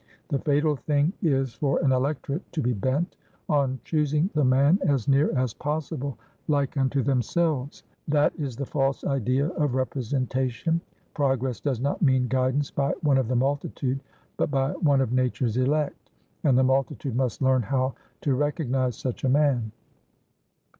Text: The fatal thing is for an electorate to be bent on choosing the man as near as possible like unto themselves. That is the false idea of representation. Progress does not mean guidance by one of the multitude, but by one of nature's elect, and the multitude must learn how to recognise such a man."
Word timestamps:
The 0.29 0.39
fatal 0.39 0.75
thing 0.77 1.13
is 1.21 1.53
for 1.53 1.77
an 1.83 1.91
electorate 1.91 2.51
to 2.53 2.61
be 2.63 2.73
bent 2.73 3.15
on 3.47 3.79
choosing 3.83 4.31
the 4.33 4.43
man 4.43 4.79
as 4.81 5.07
near 5.07 5.31
as 5.37 5.53
possible 5.53 6.17
like 6.47 6.75
unto 6.75 7.03
themselves. 7.03 7.83
That 8.07 8.33
is 8.35 8.55
the 8.55 8.65
false 8.65 9.03
idea 9.03 9.49
of 9.49 9.75
representation. 9.75 10.81
Progress 11.13 11.59
does 11.59 11.79
not 11.79 12.01
mean 12.01 12.27
guidance 12.27 12.71
by 12.71 12.93
one 13.03 13.19
of 13.19 13.27
the 13.27 13.35
multitude, 13.35 13.99
but 14.37 14.49
by 14.49 14.71
one 14.71 15.01
of 15.01 15.13
nature's 15.13 15.55
elect, 15.57 16.09
and 16.43 16.57
the 16.57 16.63
multitude 16.63 17.15
must 17.15 17.39
learn 17.43 17.61
how 17.61 17.93
to 18.21 18.33
recognise 18.33 18.97
such 18.97 19.23
a 19.23 19.29
man." 19.29 19.71